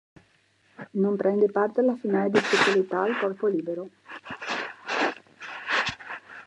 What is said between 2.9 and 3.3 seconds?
al